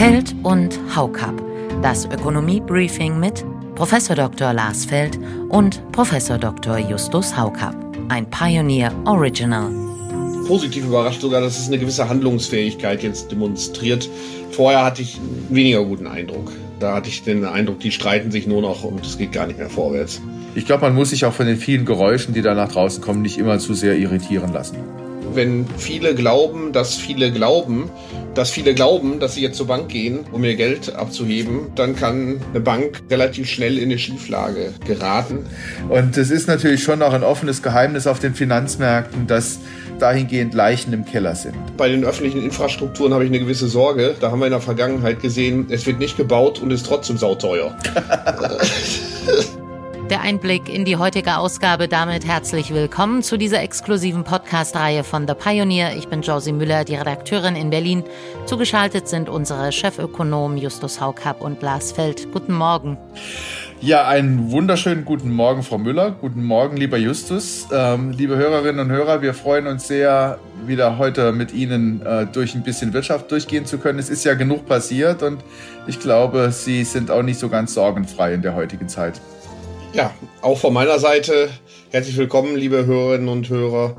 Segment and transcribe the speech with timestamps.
[0.00, 1.34] Feld und Haukap.
[1.82, 3.44] Das Ökonomie-Briefing mit
[3.74, 3.94] Prof.
[4.08, 4.54] Dr.
[4.54, 5.18] Lars Feld
[5.50, 6.10] und Prof.
[6.40, 6.78] Dr.
[6.78, 7.76] Justus Haukap.
[8.08, 9.70] Ein Pioneer Original.
[10.46, 14.08] Positiv überrascht sogar, dass es eine gewisse Handlungsfähigkeit jetzt demonstriert.
[14.52, 16.50] Vorher hatte ich einen weniger guten Eindruck.
[16.78, 19.58] Da hatte ich den Eindruck, die streiten sich nur noch und es geht gar nicht
[19.58, 20.22] mehr vorwärts.
[20.54, 23.20] Ich glaube, man muss sich auch von den vielen Geräuschen, die da nach draußen kommen,
[23.20, 24.78] nicht immer zu sehr irritieren lassen.
[25.34, 27.90] Wenn viele glauben, dass viele glauben,
[28.34, 32.40] dass viele glauben, dass sie jetzt zur Bank gehen, um ihr Geld abzuheben, dann kann
[32.50, 35.46] eine Bank relativ schnell in eine Schieflage geraten.
[35.88, 39.58] Und es ist natürlich schon auch ein offenes Geheimnis auf den Finanzmärkten, dass
[39.98, 41.54] dahingehend Leichen im Keller sind.
[41.76, 44.14] Bei den öffentlichen Infrastrukturen habe ich eine gewisse Sorge.
[44.20, 47.76] Da haben wir in der Vergangenheit gesehen, es wird nicht gebaut und ist trotzdem sauteuer.
[50.10, 51.86] Der Einblick in die heutige Ausgabe.
[51.86, 55.94] Damit herzlich willkommen zu dieser exklusiven Podcast-Reihe von The Pioneer.
[55.96, 58.02] Ich bin Josie Müller, die Redakteurin in Berlin.
[58.44, 62.32] Zugeschaltet sind unsere Chefökonomen Justus Haukapp und Lars Feld.
[62.32, 62.98] Guten Morgen.
[63.80, 66.10] Ja, einen wunderschönen guten Morgen, Frau Müller.
[66.10, 67.68] Guten Morgen, lieber Justus.
[67.72, 72.56] Ähm, liebe Hörerinnen und Hörer, wir freuen uns sehr, wieder heute mit Ihnen äh, durch
[72.56, 74.00] ein bisschen Wirtschaft durchgehen zu können.
[74.00, 75.38] Es ist ja genug passiert und
[75.86, 79.20] ich glaube, Sie sind auch nicht so ganz sorgenfrei in der heutigen Zeit.
[79.92, 81.50] Ja, auch von meiner Seite
[81.90, 83.96] herzlich willkommen, liebe Hörerinnen und Hörer,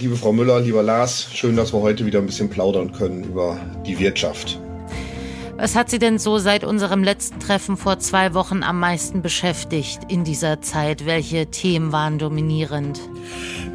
[0.00, 1.28] liebe Frau Müller, lieber Lars.
[1.34, 4.58] Schön, dass wir heute wieder ein bisschen plaudern können über die Wirtschaft.
[5.58, 10.00] Was hat Sie denn so seit unserem letzten Treffen vor zwei Wochen am meisten beschäftigt
[10.08, 11.04] in dieser Zeit?
[11.04, 12.98] Welche Themen waren dominierend?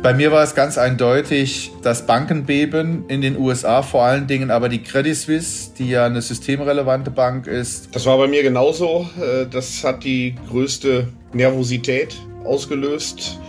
[0.03, 4.67] Bei mir war es ganz eindeutig das Bankenbeben in den USA, vor allen Dingen aber
[4.67, 7.87] die Credit Suisse, die ja eine systemrelevante Bank ist.
[7.95, 9.09] Das war bei mir genauso.
[9.17, 13.39] Äh, das hat die größte Nervosität ausgelöst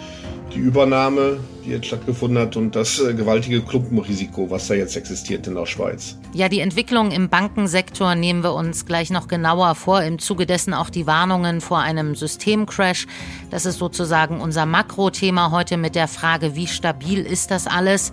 [0.55, 5.47] die Übernahme, die jetzt stattgefunden hat und das äh, gewaltige Klumpenrisiko, was da jetzt existiert
[5.47, 6.17] in der Schweiz.
[6.33, 10.03] Ja, die Entwicklung im Bankensektor nehmen wir uns gleich noch genauer vor.
[10.03, 13.07] Im Zuge dessen auch die Warnungen vor einem Systemcrash.
[13.51, 18.13] Das ist sozusagen unser Makrothema heute mit der Frage, wie stabil ist das alles?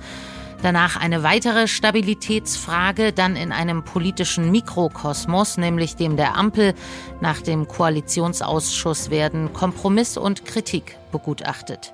[0.62, 6.76] Danach eine weitere Stabilitätsfrage, dann in einem politischen Mikrokosmos, nämlich dem der Ampel.
[7.20, 11.94] Nach dem Koalitionsausschuss werden Kompromiss und Kritik begutachtet.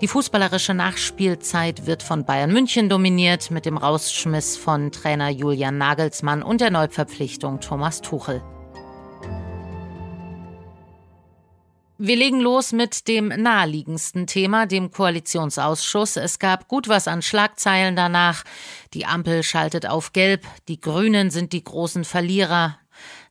[0.00, 6.42] Die fußballerische Nachspielzeit wird von Bayern München dominiert mit dem Rausschmiss von Trainer Julian Nagelsmann
[6.42, 8.42] und der Neuverpflichtung Thomas Tuchel.
[11.96, 16.16] Wir legen los mit dem naheliegendsten Thema, dem Koalitionsausschuss.
[16.16, 18.42] Es gab gut was an Schlagzeilen danach.
[18.94, 22.76] Die Ampel schaltet auf Gelb, die Grünen sind die großen Verlierer.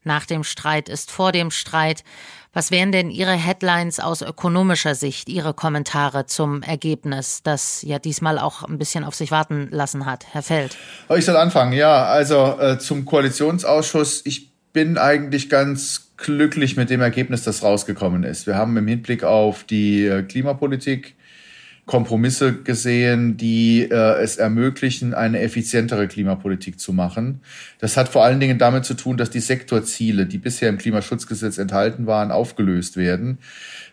[0.05, 2.05] Nach dem Streit ist vor dem Streit.
[2.53, 8.39] Was wären denn Ihre Headlines aus ökonomischer Sicht, Ihre Kommentare zum Ergebnis, das ja diesmal
[8.39, 10.77] auch ein bisschen auf sich warten lassen hat, Herr Feld?
[11.13, 12.05] Ich soll anfangen, ja.
[12.05, 14.21] Also äh, zum Koalitionsausschuss.
[14.23, 18.47] Ich bin eigentlich ganz glücklich mit dem Ergebnis, das rausgekommen ist.
[18.47, 21.15] Wir haben im Hinblick auf die äh, Klimapolitik
[21.85, 27.41] Kompromisse gesehen, die äh, es ermöglichen, eine effizientere Klimapolitik zu machen.
[27.79, 31.57] Das hat vor allen Dingen damit zu tun, dass die Sektorziele, die bisher im Klimaschutzgesetz
[31.57, 33.39] enthalten waren, aufgelöst werden.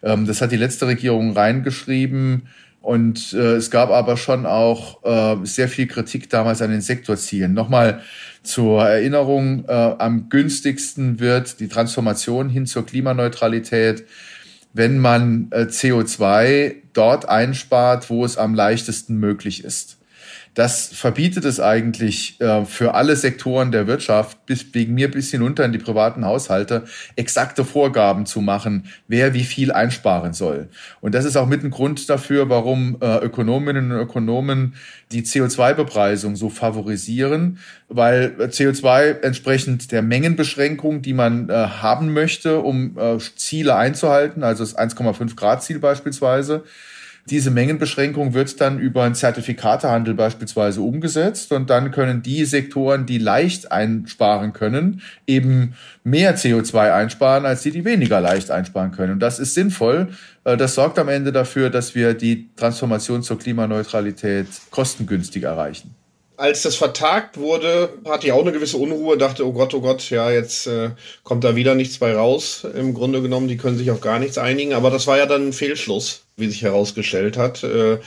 [0.03, 2.43] Ähm, das hat die letzte Regierung reingeschrieben.
[2.81, 7.53] Und äh, es gab aber schon auch äh, sehr viel Kritik damals an den Sektorzielen.
[7.53, 8.03] Nochmal
[8.43, 14.07] zur Erinnerung, äh, am günstigsten wird die Transformation hin zur Klimaneutralität,
[14.73, 20.00] wenn man äh, CO2 dort einspart, wo es am leichtesten möglich ist.
[20.55, 25.65] Das verbietet es eigentlich äh, für alle Sektoren der Wirtschaft, bis wegen mir bis hinunter
[25.65, 26.85] in die privaten Haushalte,
[27.15, 30.69] exakte Vorgaben zu machen, wer wie viel einsparen soll.
[31.01, 34.75] Und das ist auch mit ein Grund dafür, warum äh, Ökonominnen und Ökonomen
[35.13, 37.59] die CO2-Bepreisung so favorisieren,
[37.89, 44.65] weil CO2 entsprechend der Mengenbeschränkung, die man äh, haben möchte, um äh, Ziele einzuhalten, also
[44.65, 46.65] das 1,5 Grad Ziel beispielsweise,
[47.31, 53.19] diese Mengenbeschränkung wird dann über einen Zertifikatehandel beispielsweise umgesetzt und dann können die Sektoren, die
[53.19, 59.13] leicht einsparen können, eben mehr CO2 einsparen als die, die weniger leicht einsparen können.
[59.13, 60.09] Und das ist sinnvoll.
[60.45, 65.95] Äh, das sorgt am Ende dafür, dass wir die Transformation zur Klimaneutralität kostengünstig erreichen
[66.41, 70.09] als das vertagt wurde, hatte ich auch eine gewisse Unruhe, dachte, oh Gott, oh Gott,
[70.09, 70.89] ja, jetzt äh,
[71.23, 72.67] kommt da wieder nichts bei raus.
[72.75, 74.73] Im Grunde genommen, die können sich auf gar nichts einigen.
[74.73, 77.63] Aber das war ja dann ein Fehlschluss, wie sich herausgestellt hat.
[77.63, 77.99] Äh,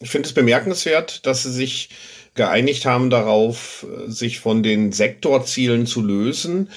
[0.00, 1.90] ich finde es bemerkenswert, dass sie sich
[2.34, 6.70] geeinigt haben darauf, sich von den Sektorzielen zu lösen.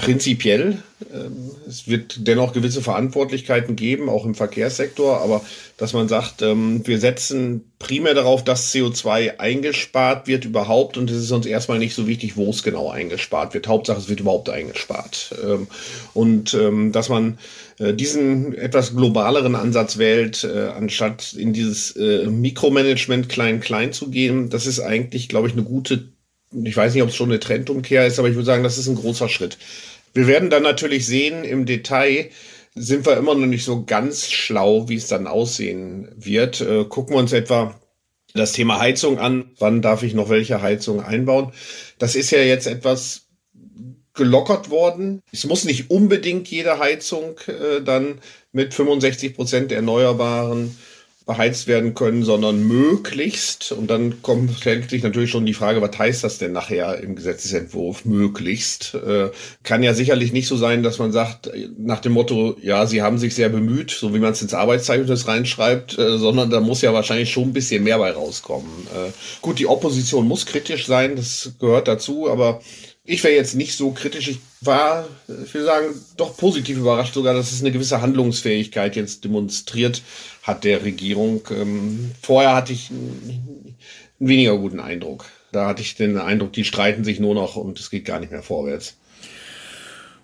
[0.00, 0.82] Prinzipiell.
[1.12, 5.42] Ähm, es wird dennoch gewisse Verantwortlichkeiten geben, auch im Verkehrssektor, aber
[5.76, 11.22] dass man sagt, ähm, wir setzen primär darauf, dass CO2 eingespart wird überhaupt und es
[11.22, 13.68] ist uns erstmal nicht so wichtig, wo es genau eingespart wird.
[13.68, 15.34] Hauptsache, es wird überhaupt eingespart.
[15.42, 15.68] Ähm,
[16.14, 16.56] und
[16.92, 17.38] dass man
[17.80, 24.50] äh, diesen etwas globaleren Ansatz wählt, äh, anstatt in dieses äh, Mikromanagement klein-klein zu gehen,
[24.50, 26.04] das ist eigentlich, glaube ich, eine gute
[26.52, 28.88] ich weiß nicht, ob es schon eine Trendumkehr ist, aber ich würde sagen, das ist
[28.88, 29.58] ein großer Schritt.
[30.14, 32.30] Wir werden dann natürlich sehen, im Detail
[32.74, 36.60] sind wir immer noch nicht so ganz schlau, wie es dann aussehen wird.
[36.60, 37.78] Äh, gucken wir uns etwa
[38.34, 39.50] das Thema Heizung an.
[39.58, 41.52] Wann darf ich noch welche Heizung einbauen?
[41.98, 43.26] Das ist ja jetzt etwas
[44.14, 45.22] gelockert worden.
[45.32, 48.20] Es muss nicht unbedingt jede Heizung äh, dann
[48.52, 50.76] mit 65 Prozent Erneuerbaren
[51.30, 53.70] beheizt werden können, sondern möglichst.
[53.70, 57.14] Und dann kommt stellt sich natürlich schon die Frage, was heißt das denn nachher im
[57.14, 58.94] Gesetzesentwurf möglichst?
[58.94, 59.30] Äh,
[59.62, 61.48] kann ja sicherlich nicht so sein, dass man sagt,
[61.78, 65.28] nach dem Motto, ja, sie haben sich sehr bemüht, so wie man es ins Arbeitszeugnis
[65.28, 68.88] reinschreibt, äh, sondern da muss ja wahrscheinlich schon ein bisschen mehr bei rauskommen.
[68.92, 72.60] Äh, gut, die Opposition muss kritisch sein, das gehört dazu, aber
[73.10, 74.28] ich wäre jetzt nicht so kritisch.
[74.28, 75.04] Ich war,
[75.44, 75.86] ich will sagen,
[76.16, 80.02] doch positiv überrascht sogar, dass es eine gewisse Handlungsfähigkeit jetzt demonstriert
[80.44, 81.42] hat der Regierung.
[81.50, 83.76] Ähm, vorher hatte ich einen
[84.20, 85.24] weniger guten Eindruck.
[85.50, 88.30] Da hatte ich den Eindruck, die streiten sich nur noch und es geht gar nicht
[88.30, 88.94] mehr vorwärts.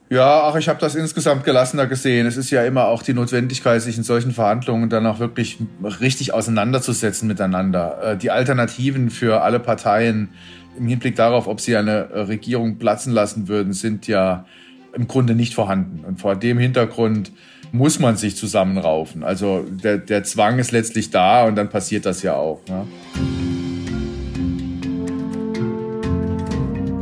[0.09, 2.29] Ja, ach, ich habe das insgesamt gelassener gesehen.
[2.29, 5.59] Es ist ja immer auch die Notwendigkeit, sich in solchen Verhandlungen dann auch wirklich
[6.01, 8.13] richtig auseinanderzusetzen miteinander.
[8.13, 10.29] Äh, die Alternativen für alle Parteien
[10.79, 14.47] im Hinblick darauf, ob sie eine äh, Regierung platzen lassen würden, sind ja
[14.95, 16.05] im Grunde nicht vorhanden.
[16.05, 17.33] Und vor dem Hintergrund
[17.73, 19.23] muss man sich zusammenraufen.
[19.23, 22.61] Also der, der Zwang ist letztlich da und dann passiert das ja auch.
[22.69, 22.87] Ne?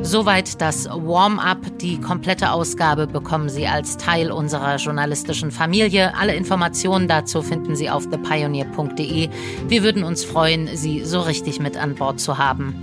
[0.02, 1.78] Soweit das Warm-up.
[1.78, 6.14] Die komplette Ausgabe bekommen Sie als Teil unserer journalistischen Familie.
[6.16, 9.28] Alle Informationen dazu finden Sie auf thepioneer.de.
[9.66, 12.74] Wir würden uns freuen, Sie so richtig mit an Bord zu haben.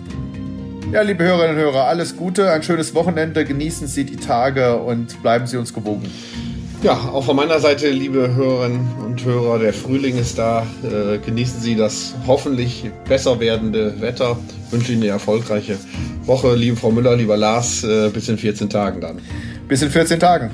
[0.90, 5.22] Ja, liebe Hörerinnen und Hörer, alles Gute, ein schönes Wochenende, genießen Sie die Tage und
[5.22, 6.12] bleiben Sie uns gewogen.
[6.84, 10.66] Ja, auch von meiner Seite, liebe Hörerinnen und Hörer, der Frühling ist da.
[10.84, 14.38] Äh, genießen Sie das hoffentlich besser werdende Wetter.
[14.66, 15.78] Ich wünsche Ihnen eine erfolgreiche
[16.26, 19.20] Woche, liebe Frau Müller, lieber Lars, äh, bis in 14 Tagen dann.
[19.70, 20.52] Bis in 14 Tagen.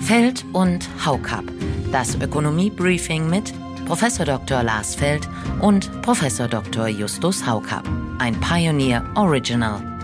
[0.00, 1.44] Feld und Haukap.
[1.92, 3.52] Das Ökonomie-Briefing mit
[3.88, 4.62] Professor Dr.
[4.62, 5.26] Lars Feld
[5.62, 6.88] und Professor Dr.
[6.88, 7.88] Justus Haukapp.
[8.18, 9.97] Ein Pioneer Original.